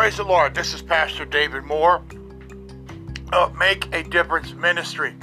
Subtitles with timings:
[0.00, 0.54] Praise the Lord.
[0.54, 2.02] This is Pastor David Moore
[3.34, 5.14] of Make a Difference Ministry.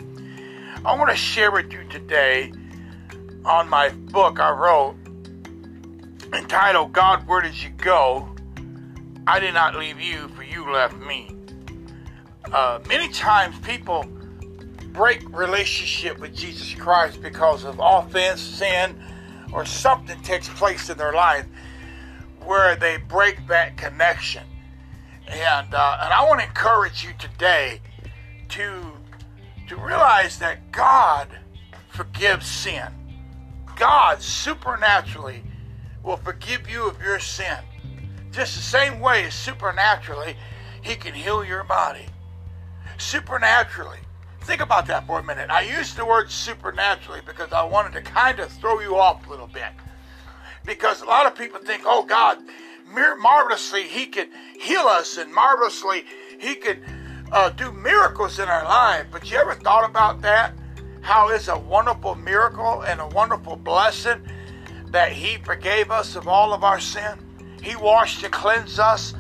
[0.86, 2.54] I want to share with you today
[3.44, 4.96] on my book I wrote
[6.32, 8.30] entitled God, Where Did You Go?
[9.26, 11.36] I Did Not Leave You, for You Left Me.
[12.54, 14.06] Uh, many times people
[14.94, 18.96] break relationship with Jesus Christ because of offense, sin,
[19.52, 21.48] or something takes place in their life
[22.46, 24.44] where they break that connection.
[25.28, 27.82] And uh, and I want to encourage you today
[28.50, 28.84] to
[29.68, 31.28] to realize that God
[31.90, 32.88] forgives sin.
[33.76, 35.44] God supernaturally
[36.04, 37.58] will forgive you of your sin.
[38.32, 40.36] Just the same way as supernaturally
[40.82, 42.06] he can heal your body.
[42.98, 44.00] Supernaturally.
[44.42, 45.50] Think about that for a minute.
[45.50, 49.30] I used the word supernaturally because I wanted to kind of throw you off a
[49.30, 49.72] little bit.
[50.66, 52.38] Because a lot of people think, oh, God,
[52.94, 54.28] marvelously he can
[54.60, 56.06] heal us and marvelously
[56.40, 56.80] he can
[57.32, 59.08] uh, do miracles in our life.
[59.12, 60.54] But you ever thought about that?
[61.02, 64.22] How it's a wonderful miracle and a wonderful blessing
[64.88, 67.20] that he forgave us of all of our sin.
[67.62, 69.14] He washed and cleansed us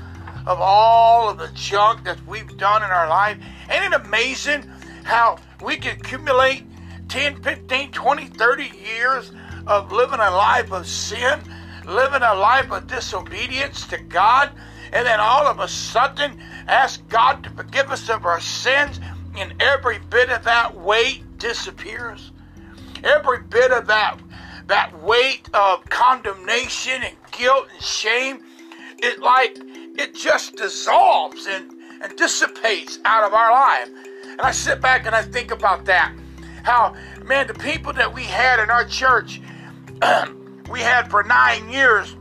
[0.45, 3.37] of all of the junk that we've done in our life.
[3.69, 4.63] Ain't it amazing
[5.03, 6.63] how we can accumulate
[7.09, 9.31] 10, 15, 20, 30 years
[9.65, 11.39] of living a life of sin?
[11.87, 14.51] Living a life of disobedience to God,
[14.91, 18.99] and then all of a sudden ask God to forgive us of our sins,
[19.37, 22.31] and every bit of that weight disappears.
[23.03, 24.19] Every bit of that
[24.67, 28.43] that weight of condemnation and guilt and shame,
[28.99, 29.57] it like
[29.97, 33.89] it just dissolves and, and dissipates out of our life.
[34.25, 36.13] And I sit back and I think about that.
[36.63, 39.41] How, man, the people that we had in our church,
[40.69, 42.15] we had for nine years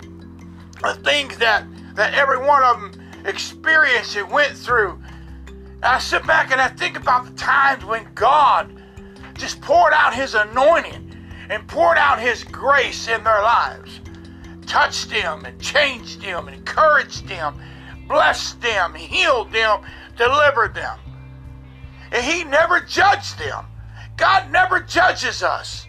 [0.83, 5.01] the things that, that every one of them experienced and went through.
[5.47, 8.73] And I sit back and I think about the times when God
[9.35, 11.17] just poured out His anointing
[11.49, 14.01] and poured out His grace in their lives,
[14.67, 17.61] touched them and changed them, and encouraged them,
[18.09, 19.81] blessed them, healed them,
[20.17, 20.99] delivered them.
[22.13, 23.67] And He never judged them.
[24.17, 25.87] God never judges us.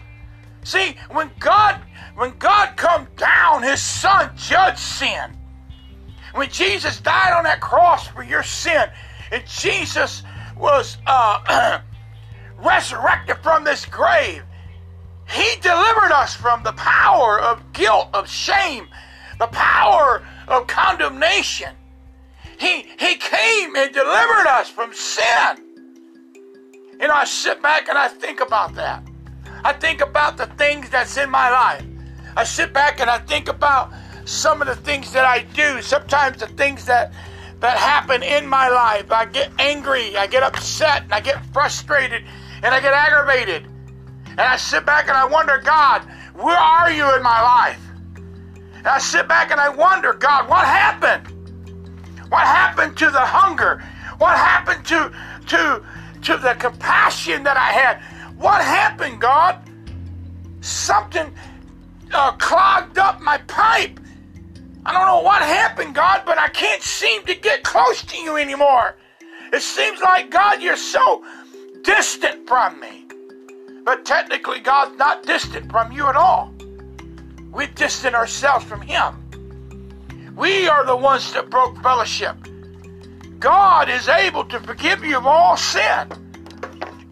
[0.64, 1.80] See, when God
[2.18, 5.36] when God come down, his son judged sin.
[6.34, 8.90] When Jesus died on that cross for your sin,
[9.30, 10.24] and Jesus
[10.56, 11.78] was uh,
[12.58, 14.42] resurrected from this grave,
[15.30, 18.88] he delivered us from the power of guilt, of shame,
[19.38, 21.72] the power of condemnation.
[22.58, 25.64] He, he came and delivered us from sin.
[26.98, 29.04] And I sit back and I think about that.
[29.62, 31.84] I think about the things that's in my life.
[32.36, 33.92] I sit back and I think about
[34.24, 37.12] some of the things that I do, sometimes the things that
[37.60, 39.10] that happen in my life.
[39.10, 42.24] I get angry, I get upset, and I get frustrated,
[42.62, 43.66] and I get aggravated.
[44.26, 47.80] And I sit back and I wonder, God, where are you in my life?
[48.76, 51.34] And I sit back and I wonder, God, what happened?
[52.28, 53.82] What happened to the hunger?
[54.18, 55.12] What happened to
[55.48, 55.82] to
[56.22, 58.00] to the compassion that I had?
[58.36, 59.58] What happened, God?
[60.60, 61.34] Something
[62.12, 64.00] uh, clogged up my pipe.
[64.84, 68.36] I don't know what happened, God, but I can't seem to get close to you
[68.36, 68.96] anymore.
[69.52, 71.24] It seems like, God, you're so
[71.82, 73.04] distant from me.
[73.84, 76.52] But technically, God's not distant from you at all.
[77.52, 80.34] We distant ourselves from Him.
[80.36, 82.36] We are the ones that broke fellowship.
[83.38, 86.08] God is able to forgive you of all sin.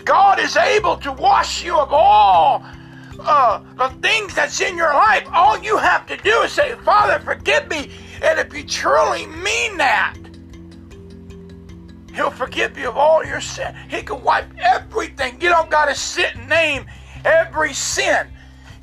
[0.04, 2.64] God is able to wash you of all
[3.26, 7.19] uh, the things that's in your life, all you have to do is say, Father,
[7.25, 7.91] forgive me.
[8.22, 10.16] And if you truly mean that,
[12.15, 13.75] He'll forgive you of all your sin.
[13.91, 15.41] He can wipe everything.
[15.41, 16.86] You don't got to sit and name
[17.26, 18.28] every sin.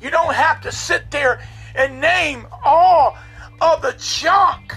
[0.00, 1.40] You don't have to sit there
[1.74, 3.16] and name all
[3.60, 4.74] of the junk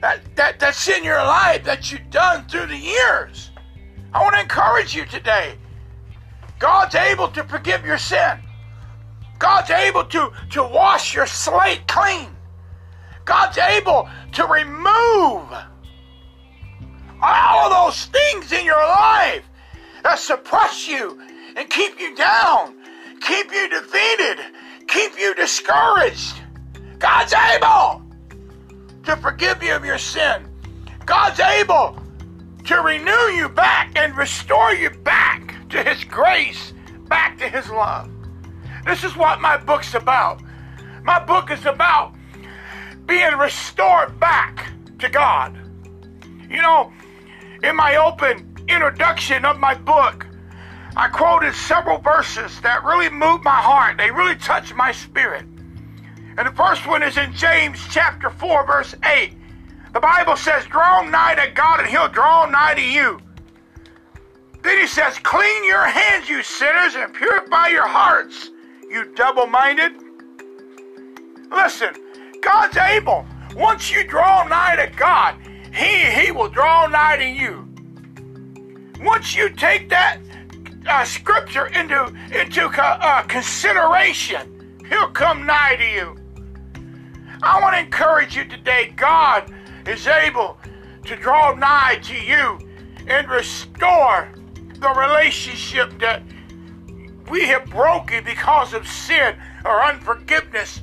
[0.00, 3.50] that, that, that's in your life that you've done through the years.
[4.12, 5.56] I want to encourage you today.
[6.58, 8.40] God's able to forgive your sin.
[9.38, 12.28] God's able to, to wash your slate clean.
[13.24, 15.46] God's able to remove
[17.20, 19.44] all of those things in your life
[20.02, 21.20] that suppress you
[21.56, 22.76] and keep you down,
[23.20, 24.38] keep you defeated,
[24.86, 26.40] keep you discouraged.
[26.98, 28.02] God's able
[29.04, 30.48] to forgive you of your sin.
[31.04, 31.96] God's able
[32.64, 36.72] to renew you back and restore you back to His grace,
[37.08, 38.10] back to His love.
[38.84, 40.42] This is what my book's about.
[41.02, 42.14] My book is about
[43.06, 45.56] being restored back to God.
[46.50, 46.92] You know,
[47.62, 50.26] in my open introduction of my book,
[50.96, 53.98] I quoted several verses that really moved my heart.
[53.98, 55.44] They really touched my spirit.
[56.36, 59.32] And the first one is in James chapter 4, verse 8.
[59.92, 63.20] The Bible says, Draw nigh to God, and he'll draw nigh to you.
[64.62, 68.50] Then he says, Clean your hands, you sinners, and purify your hearts,
[68.90, 69.92] you double minded.
[71.50, 71.94] Listen,
[72.40, 73.26] God's able.
[73.54, 75.36] Once you draw nigh to God,
[75.74, 77.68] He, he will draw nigh to you.
[79.00, 80.18] Once you take that
[80.86, 86.16] uh, scripture into, into uh, consideration, He'll come nigh to you.
[87.42, 88.92] I want to encourage you today.
[88.96, 89.52] God
[89.86, 90.58] is able
[91.04, 92.58] to draw nigh to you
[93.06, 94.32] and restore
[94.80, 96.22] the relationship that
[97.30, 100.82] we have broken because of sin or unforgiveness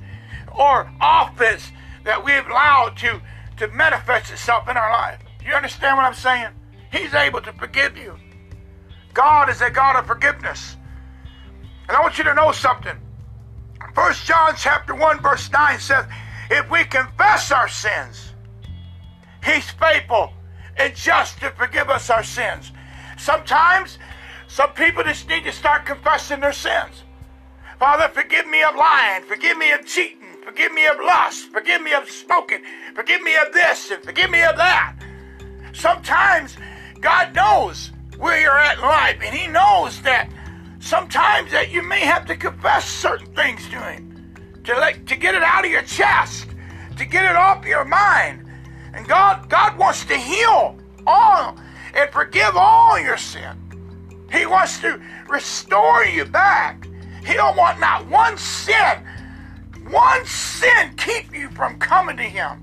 [0.58, 1.72] or offense
[2.04, 3.22] that we've allowed to,
[3.58, 5.20] to manifest itself in our life.
[5.46, 6.50] You understand what I'm saying?
[6.92, 8.16] He's able to forgive you.
[9.14, 10.76] God is a God of forgiveness.
[11.88, 12.98] And I want you to know something.
[13.94, 16.06] First John chapter 1, verse 9 says,
[16.50, 18.34] If we confess our sins,
[19.44, 20.34] He's faithful
[20.78, 22.72] and just to forgive us our sins.
[23.18, 23.98] Sometimes
[24.48, 27.04] some people just need to start confessing their sins.
[27.80, 31.94] Father, forgive me of lying, forgive me of cheating, forgive me of lust, forgive me
[31.94, 32.62] of smoking,
[32.94, 34.96] forgive me of this, and forgive me of that.
[35.74, 36.56] Sometimes
[37.02, 40.30] God knows where you're at in life, and He knows that
[40.80, 44.06] sometimes that you may have to confess certain things to Him
[44.66, 46.48] to like to get it out of your chest,
[46.98, 48.46] to get it off your mind.
[48.94, 51.58] And God, God wants to heal all
[51.94, 53.65] and forgive all your sin.
[54.31, 56.88] He wants to restore you back.
[57.25, 59.06] He don't want not one sin,
[59.89, 62.62] one sin keep you from coming to Him.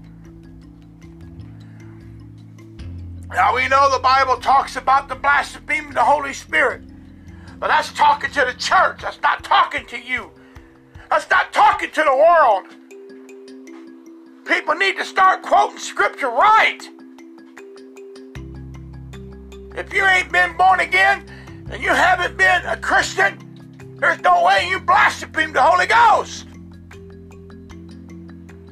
[3.30, 6.82] Now we know the Bible talks about the blasphemy of the Holy Spirit.
[7.58, 9.00] But that's talking to the church.
[9.02, 10.30] That's not talking to you.
[11.10, 12.66] That's not talking to the world.
[14.44, 16.80] People need to start quoting scripture right.
[19.74, 21.24] If you ain't been born again
[21.72, 26.46] and you haven't been a Christian, there's no way you blaspheme the Holy Ghost.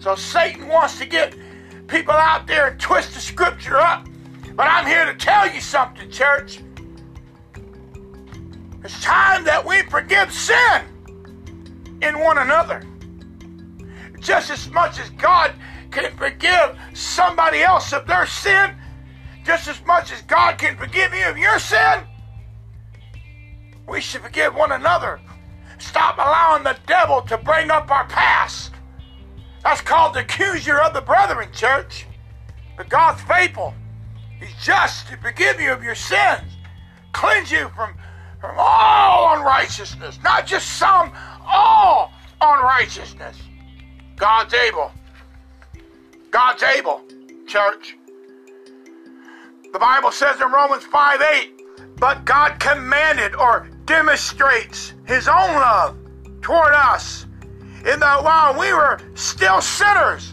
[0.00, 1.34] So Satan wants to get
[1.88, 4.06] people out there and twist the scripture up.
[4.54, 6.60] But I'm here to tell you something, church.
[8.84, 10.82] It's time that we forgive sin
[12.02, 12.82] in one another.
[14.20, 15.52] Just as much as God
[15.90, 18.74] can forgive somebody else of their sin,
[19.44, 22.04] just as much as God can forgive you of your sin,
[23.90, 25.20] we should forgive one another.
[25.78, 28.72] Stop allowing the devil to bring up our past.
[29.64, 32.06] That's called the accuser of the brethren, church.
[32.76, 33.74] But God's faithful.
[34.38, 36.56] He's just to forgive you of your sins,
[37.12, 37.94] cleanse you from,
[38.40, 41.12] from all unrighteousness, not just some,
[41.44, 43.36] all unrighteousness.
[44.16, 44.92] God's able.
[46.30, 47.02] God's able,
[47.46, 47.96] church.
[49.72, 51.62] The Bible says in Romans 5 8,
[51.98, 55.96] but God commanded or demonstrates his own love
[56.42, 57.26] toward us
[57.84, 60.32] in that while we were still sinners,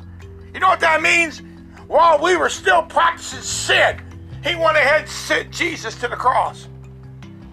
[0.53, 1.41] you know what that means?
[1.87, 3.99] While we were still practicing sin,
[4.43, 6.67] he went ahead and sent Jesus to the cross.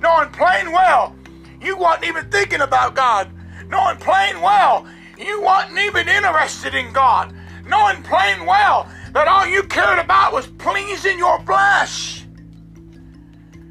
[0.02, 1.16] Knowing plain well,
[1.58, 3.30] you wasn't even thinking about God.
[3.70, 7.34] Knowing plain well, you wasn't even interested in God.
[7.66, 12.26] Knowing plain well that all you cared about was pleasing your flesh.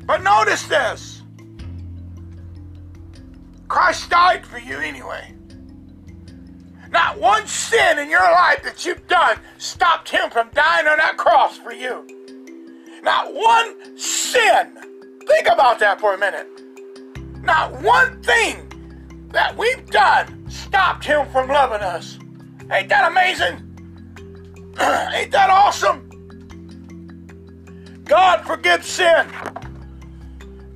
[0.07, 1.12] But notice this
[3.73, 5.33] Christ died for you anyway.
[6.91, 11.17] Not one sin in your life that you've done stopped him from dying on that
[11.17, 12.05] cross for you.
[13.01, 14.77] Not one sin.
[15.27, 16.47] Think about that for a minute.
[17.41, 18.71] Not one thing
[19.29, 22.19] that we've done stopped him from loving us.
[22.71, 23.55] Ain't that amazing?
[24.79, 26.11] Ain't that awesome?
[28.05, 29.27] God forgives sin.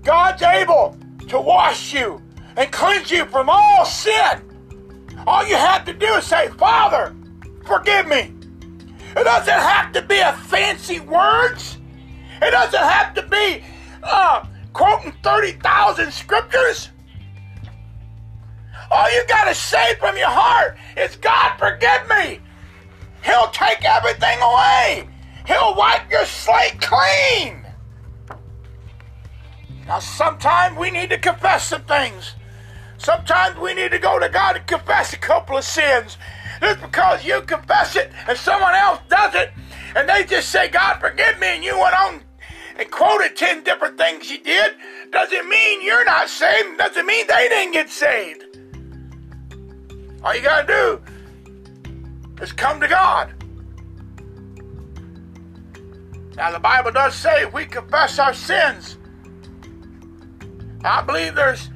[0.01, 2.23] God's able to wash you
[2.57, 4.41] and cleanse you from all sin.
[5.25, 7.15] All you have to do is say, Father,
[7.65, 8.33] forgive me.
[9.15, 11.77] It doesn't have to be a fancy words.
[12.41, 13.63] It doesn't have to be
[14.03, 16.89] uh, quoting 30,000 scriptures.
[18.89, 22.39] All you got to say from your heart is, God, forgive me.
[23.23, 25.07] He'll take everything away.
[25.45, 27.65] He'll wipe your slate clean.
[29.87, 32.35] Now, sometimes we need to confess some things.
[32.97, 36.17] Sometimes we need to go to God and confess a couple of sins.
[36.59, 39.51] Just because you confess it and someone else does it,
[39.95, 42.21] and they just say, God, forgive me, and you went on
[42.77, 44.73] and quoted 10 different things you did,
[45.11, 46.77] doesn't mean you're not saved.
[46.77, 48.43] Doesn't mean they didn't get saved.
[50.23, 51.01] All you got to
[52.37, 53.33] do is come to God.
[56.35, 58.97] Now, the Bible does say we confess our sins,
[60.83, 61.69] I believe there's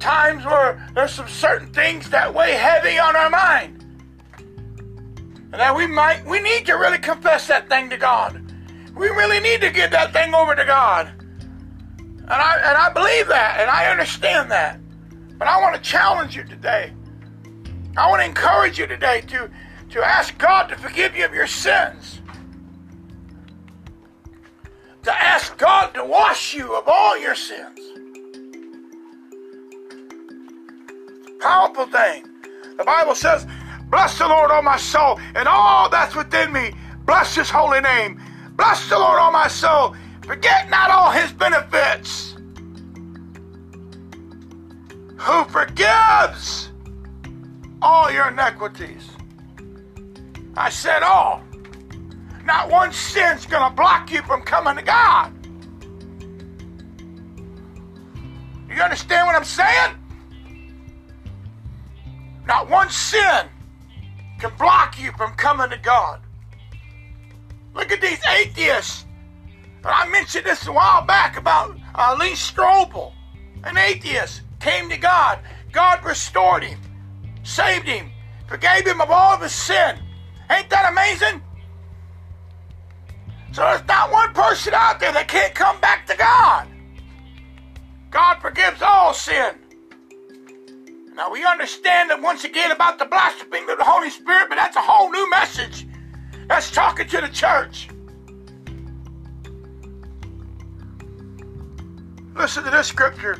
[0.00, 3.84] times where there's some certain things that weigh heavy on our mind.
[5.52, 8.42] And that we might, we need to really confess that thing to God.
[8.96, 11.12] We really need to give that thing over to God.
[11.98, 14.78] And I, and I believe that, and I understand that.
[15.38, 16.92] But I want to challenge you today.
[17.96, 19.50] I want to encourage you today to,
[19.90, 22.20] to ask God to forgive you of your sins.
[25.02, 27.89] To ask God to wash you of all your sins.
[31.40, 32.24] Powerful thing.
[32.76, 33.46] The Bible says,
[33.90, 36.72] Bless the Lord, O my soul, and all that's within me.
[37.04, 38.20] Bless his holy name.
[38.56, 39.96] Bless the Lord, O my soul.
[40.22, 42.36] Forget not all his benefits.
[45.16, 46.70] Who forgives
[47.82, 49.10] all your iniquities.
[50.56, 51.42] I said all.
[52.44, 55.32] Not one sin's going to block you from coming to God.
[58.68, 59.99] You understand what I'm saying?
[62.70, 63.48] One sin
[64.38, 66.20] can block you from coming to God.
[67.74, 69.06] Look at these atheists.
[69.84, 73.12] I mentioned this a while back about uh, Lee Strobel,
[73.64, 75.40] an atheist, came to God.
[75.72, 76.78] God restored him,
[77.42, 78.12] saved him,
[78.46, 79.98] forgave him of all of his sin.
[80.48, 81.42] Ain't that amazing?
[83.50, 86.68] So there's not one person out there that can't come back to God.
[88.12, 89.59] God forgives all sin.
[91.20, 94.74] Now we understand that once again about the blasphemy of the Holy Spirit, but that's
[94.76, 95.86] a whole new message.
[96.48, 97.90] That's talking to the church.
[102.34, 103.34] Listen to this scripture.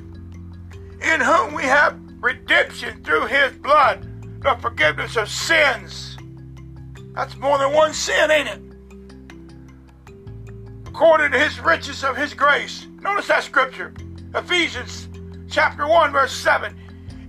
[1.00, 4.06] In whom we have redemption through his blood,
[4.42, 6.18] the forgiveness of sins.
[7.14, 8.60] That's more than one sin, ain't it?
[10.84, 12.86] According to his riches of his grace.
[13.00, 13.94] Notice that scripture.
[14.34, 15.08] Ephesians
[15.48, 16.76] chapter 1, verse 7.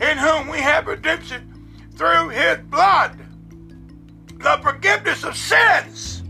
[0.01, 1.47] In whom we have redemption
[1.95, 3.17] through his blood
[4.41, 6.23] the forgiveness of sins.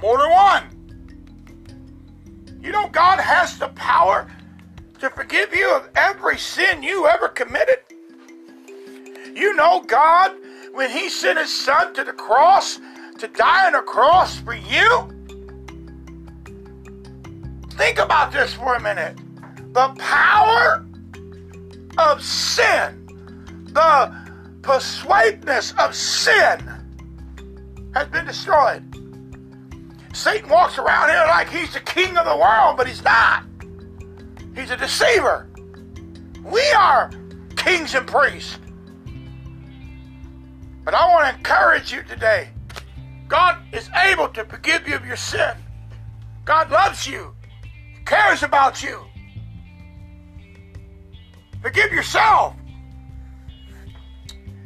[0.00, 0.64] More than one.
[2.62, 4.30] You know, God has the power
[5.00, 7.78] to forgive you of every sin you ever committed.
[9.34, 10.32] You know, God,
[10.72, 12.78] when He sent His Son to the cross
[13.18, 15.08] to die on a cross for you.
[17.70, 19.16] Think about this for a minute.
[19.72, 20.84] The power
[21.98, 23.06] of sin,
[23.72, 24.12] the
[24.62, 26.60] persuasiveness of sin
[27.94, 28.82] has been destroyed.
[30.14, 33.44] Satan walks around here like he's the king of the world, but he's not.
[34.54, 35.48] He's a deceiver.
[36.44, 37.10] We are
[37.56, 38.58] kings and priests.
[40.84, 42.50] But I want to encourage you today.
[43.28, 45.54] God is able to forgive you of your sin.
[46.44, 47.34] God loves you,
[47.96, 49.00] he cares about you.
[51.62, 52.56] Forgive yourself.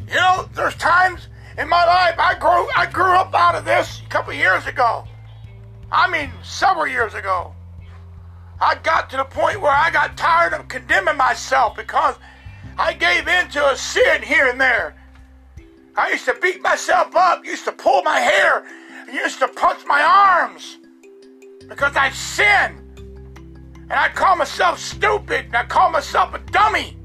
[0.09, 2.15] You know, there's times in my life.
[2.19, 5.05] I grew I grew up out of this a couple years ago.
[5.93, 7.55] I mean, several years ago.
[8.61, 12.17] I got to the point where I got tired of condemning myself because
[12.79, 14.97] I gave in to a sin here and there.
[15.97, 18.65] I used to beat myself up, used to pull my hair,
[19.13, 20.79] used to punch my arms
[21.69, 22.86] because I sinned.
[23.89, 26.97] And I call myself stupid and I call myself a dummy.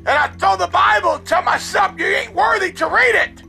[0.00, 3.42] And I throw the Bible tell myself, you ain't worthy to read it.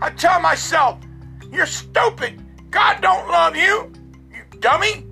[0.00, 0.98] I tell myself,
[1.52, 2.42] you're stupid.
[2.70, 3.92] God don't love you,
[4.32, 5.06] you dummy.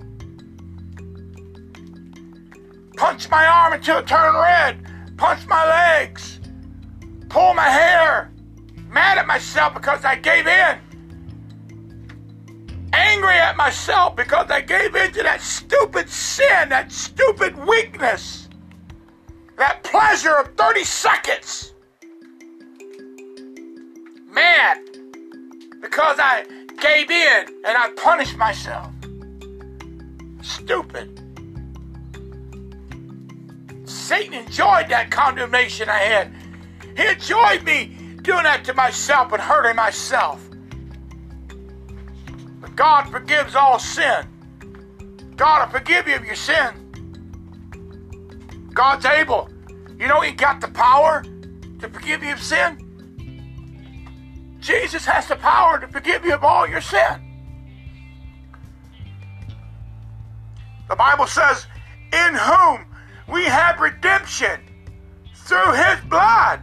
[2.97, 5.17] Punch my arm until it turned red.
[5.17, 6.39] Punch my legs.
[7.29, 8.31] Pull my hair.
[8.87, 10.79] Mad at myself because I gave in.
[13.15, 18.45] Angry at myself because I gave in to that stupid sin, that stupid weakness
[19.57, 21.73] that pleasure of 30 seconds.
[24.31, 24.79] Mad
[25.81, 26.45] because I
[26.81, 28.91] gave in and I punished myself.
[30.41, 31.21] Stupid.
[33.85, 36.33] Satan enjoyed that condemnation I had.
[36.97, 40.41] He enjoyed me doing that to myself and hurting myself.
[42.75, 44.27] God forgives all sin.
[45.35, 46.81] God will forgive you of your sin.
[48.73, 49.49] God's able.
[49.97, 51.23] You know He got the power
[51.79, 52.81] to forgive you of sin?
[54.59, 57.21] Jesus has the power to forgive you of all your sin.
[60.89, 61.67] The Bible says,
[62.13, 62.85] in whom
[63.27, 64.59] we have redemption
[65.35, 66.61] through his blood,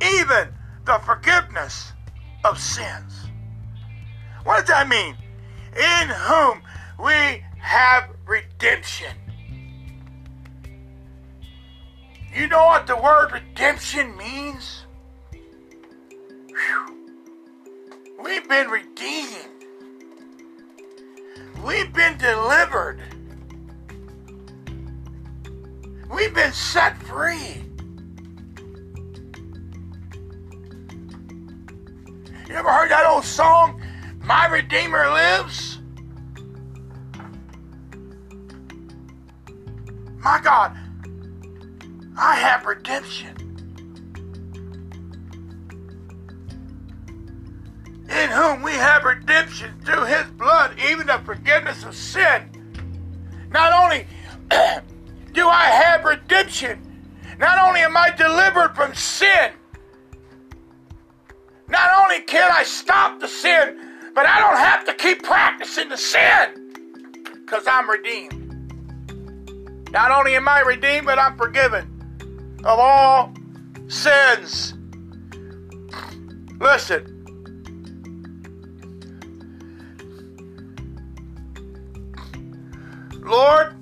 [0.00, 0.48] even
[0.84, 1.92] the forgiveness
[2.44, 3.26] of sins.
[4.44, 5.16] What does that mean?
[5.76, 6.62] In whom
[6.98, 9.16] we have redemption.
[12.34, 14.86] You know what the word redemption means?
[16.48, 17.02] Whew.
[18.24, 19.48] We've been redeemed.
[21.64, 23.00] We've been delivered.
[26.10, 27.62] We've been set free.
[32.48, 33.81] You ever heard that old song,
[34.24, 35.80] My Redeemer Lives?
[40.18, 40.76] My God,
[42.16, 43.36] I have redemption.
[48.08, 52.48] In whom we have redemption through his blood, even the forgiveness of sin.
[53.50, 54.06] Not only
[55.32, 59.52] do I have redemption, not only am I delivered from sin,
[61.68, 65.96] not only can I stop the sin, but I don't have to keep practicing the
[65.96, 66.72] sin
[67.34, 68.42] because I'm redeemed.
[69.90, 71.88] Not only am I redeemed, but I'm forgiven
[72.64, 73.32] of all
[73.88, 74.74] sins.
[76.60, 77.18] Listen.
[83.24, 83.74] Lord,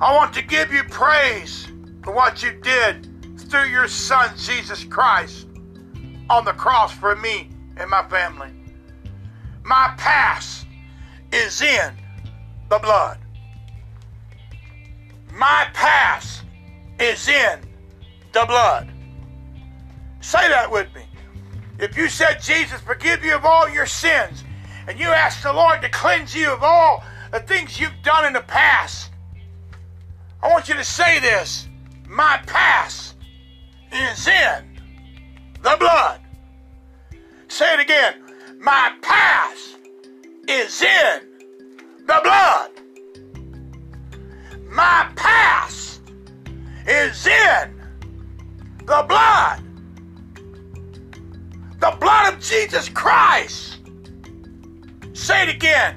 [0.00, 1.68] I want to give you praise
[2.02, 3.08] for what you did
[3.38, 5.46] through your Son, Jesus Christ,
[6.30, 8.50] on the cross for me and my family.
[9.64, 10.66] My past
[11.32, 11.94] is in
[12.68, 13.18] the blood.
[15.32, 16.44] My past
[16.98, 17.60] is in
[18.32, 18.90] the blood.
[20.20, 21.04] Say that with me.
[21.78, 24.44] If you said, Jesus, forgive you of all your sins,
[24.86, 28.32] and you ask the Lord to cleanse you of all the things you've done in
[28.32, 29.10] the past,
[30.42, 31.68] I want you to say this
[32.08, 33.16] My past
[33.92, 34.71] is in
[35.62, 36.20] the blood.
[37.48, 38.14] Say it again.
[38.58, 39.78] My past
[40.48, 41.20] is in
[42.06, 42.70] the blood.
[44.68, 46.00] My past
[46.86, 47.80] is in
[48.78, 49.62] the blood.
[51.78, 53.78] The blood of Jesus Christ.
[55.12, 55.96] Say it again.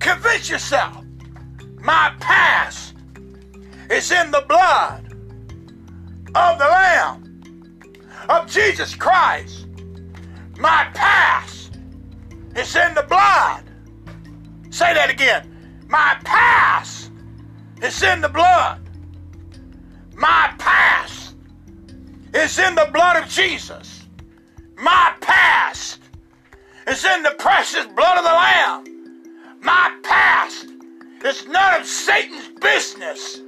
[0.00, 1.04] Convince yourself.
[1.80, 2.94] My past
[3.90, 5.12] is in the blood
[6.34, 7.25] of the Lamb
[8.28, 9.66] of Jesus Christ.
[10.58, 11.78] My past
[12.54, 13.62] is in the blood.
[14.70, 15.84] Say that again.
[15.88, 17.10] My past
[17.82, 18.80] is in the blood.
[20.14, 21.34] My past
[22.34, 24.06] is in the blood of Jesus.
[24.76, 26.00] My past
[26.86, 29.56] is in the precious blood of the Lamb.
[29.60, 30.68] My past
[31.24, 33.40] is none of Satan's business.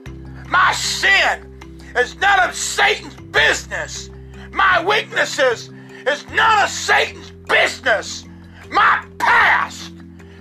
[0.48, 1.60] My sin
[1.96, 4.10] is none of Satan's business.
[4.52, 5.70] My weaknesses
[6.06, 8.24] is none of Satan's business.
[8.70, 9.92] My past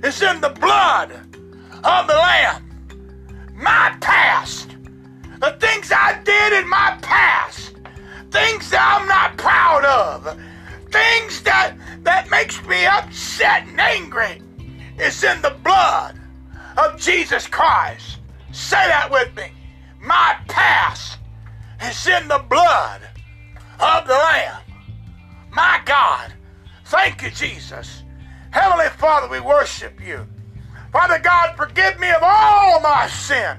[0.04, 2.64] is in the blood of the Lamb.
[3.56, 4.76] My past,
[5.40, 7.76] the things I did in my past,
[8.32, 10.40] things that I'm not proud of,
[10.92, 14.42] things that that makes me upset and angry,
[15.00, 16.20] is in the blood
[16.78, 18.20] of Jesus Christ.
[18.52, 19.52] Say that with me.
[20.00, 21.20] My past
[21.82, 23.02] is in the blood
[23.80, 24.62] of the Lamb.
[25.52, 26.34] My God,
[26.86, 28.04] thank you, Jesus.
[28.52, 30.26] Heavenly Father, we worship you.
[30.92, 33.58] Father God, forgive me of all my sin.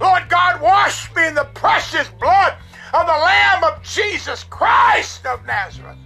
[0.00, 2.56] Lord God, wash me in the precious blood
[2.92, 5.98] of the Lamb of Jesus Christ of Nazareth.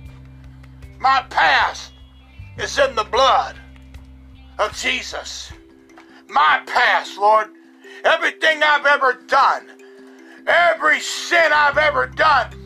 [0.98, 1.92] My past
[2.58, 3.56] is in the blood
[4.58, 5.52] of Jesus.
[6.28, 7.48] My past, Lord,
[8.04, 9.68] everything I've ever done,
[10.46, 12.62] every sin I've ever done,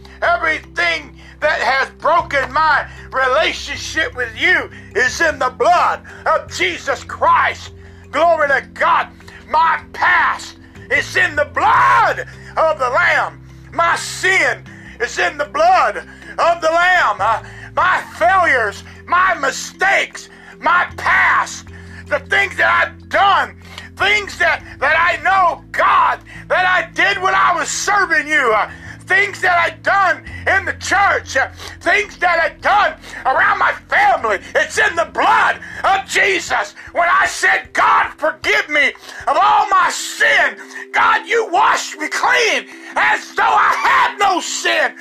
[1.47, 7.73] that has broken my relationship with you is in the blood of Jesus Christ.
[8.11, 9.11] Glory to God.
[9.49, 10.59] My past
[10.91, 13.47] is in the blood of the Lamb.
[13.73, 14.65] My sin
[15.01, 17.19] is in the blood of the Lamb.
[17.21, 17.45] Uh,
[17.77, 20.29] my failures, my mistakes,
[20.59, 21.69] my past,
[22.09, 23.57] the things that I've done,
[23.95, 28.53] things that, that I know, God, that I did when I was serving you.
[28.53, 28.69] Uh,
[29.07, 31.49] things that I've done in the church, uh,
[31.81, 34.39] things that I've done around my family.
[34.55, 36.75] It's in the blood of Jesus.
[36.93, 38.89] When I said, God, forgive me
[39.27, 40.59] of all my sin,
[40.93, 44.95] God, you washed me clean as though I had no no sin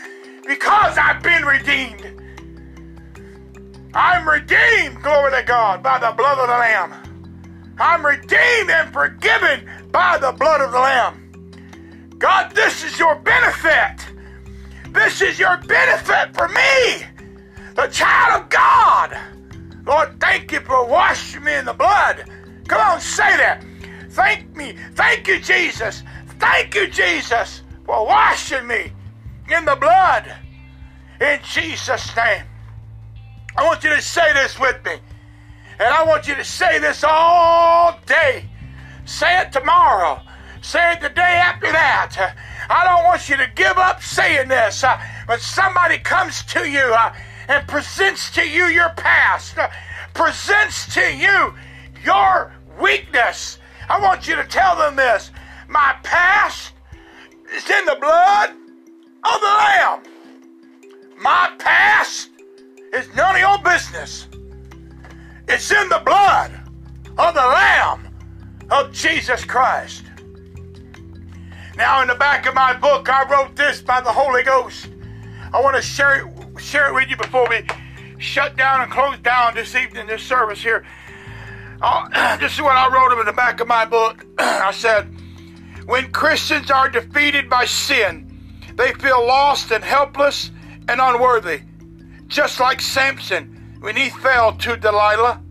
[0.48, 2.22] because I've been redeemed.
[3.94, 7.76] I'm redeemed, glory to God, by the blood of the Lamb.
[7.80, 11.25] I'm redeemed and forgiven by the blood of the Lamb.
[12.18, 14.06] God, this is your benefit.
[14.92, 17.06] This is your benefit for me,
[17.76, 19.18] the child of God.
[19.86, 22.26] Lord, thank you for washing me in the blood.
[22.68, 23.64] Come on, say that.
[24.12, 24.78] Thank me.
[24.94, 26.04] Thank you, Jesus.
[26.40, 28.92] Thank you, Jesus, for washing me
[29.50, 30.34] in the blood.
[31.20, 32.44] In Jesus' name.
[33.58, 34.94] I want you to say this with me.
[35.80, 38.46] And I want you to say this all day.
[39.04, 40.22] Say it tomorrow.
[40.66, 42.36] Say it the day after that.
[42.72, 44.84] I don't want you to give up saying this.
[44.84, 47.14] Uh, but somebody comes to you uh,
[47.48, 49.70] and presents to you your past, uh,
[50.16, 51.54] presents to you
[52.04, 52.52] your
[52.82, 53.60] weakness.
[53.90, 55.30] I want you to tell them this.
[55.68, 56.74] My past
[57.54, 60.02] is in the blood of the Lamb.
[61.22, 62.32] My past
[62.92, 64.28] is none of your business.
[65.48, 66.60] It's in the blood
[67.20, 68.10] of the Lamb
[68.72, 70.05] of Jesus Christ.
[71.76, 74.88] Now, in the back of my book, I wrote this by the Holy Ghost.
[75.54, 77.68] I want to share it, share it with you before we
[78.18, 80.86] shut down and close down this evening, this service here.
[81.82, 84.26] Uh, this is what I wrote in the back of my book.
[84.38, 85.14] I said,
[85.86, 90.52] When Christians are defeated by sin, they feel lost and helpless
[90.88, 91.62] and unworthy,
[92.28, 95.42] just like Samson when he fell to Delilah.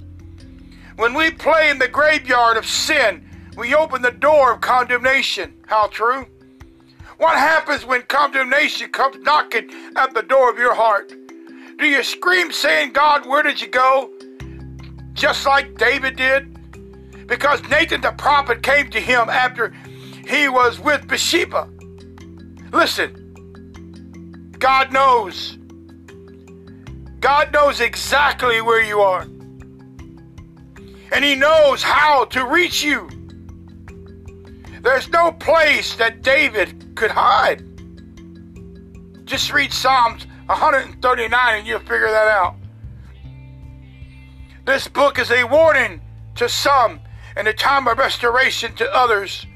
[0.96, 5.54] When we play in the graveyard of sin, we open the door of condemnation.
[5.66, 6.26] How true?
[7.18, 11.12] What happens when condemnation comes knocking at the door of your heart?
[11.78, 14.10] Do you scream saying, God, where did you go?
[15.12, 17.26] Just like David did?
[17.26, 19.72] Because Nathan the prophet came to him after
[20.26, 21.68] he was with Bathsheba.
[22.72, 23.24] Listen,
[24.58, 25.58] God knows.
[27.20, 29.22] God knows exactly where you are.
[31.12, 33.08] And He knows how to reach you.
[34.84, 37.64] There's no place that David could hide.
[39.24, 42.56] Just read Psalms 139 and you'll figure that out.
[44.66, 46.02] This book is a warning
[46.34, 47.00] to some
[47.34, 49.46] and a time of restoration to others.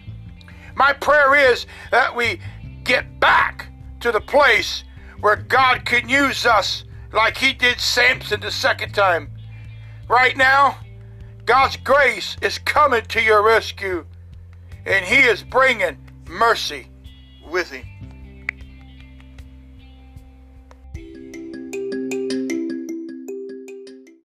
[0.74, 2.40] My prayer is that we
[2.84, 4.82] get back to the place
[5.20, 9.30] where God can use us like He did Samson the second time.
[10.08, 10.78] Right now,
[11.44, 14.06] God's grace is coming to your rescue
[14.88, 15.96] and he is bringing
[16.26, 16.86] mercy
[17.46, 17.87] with him.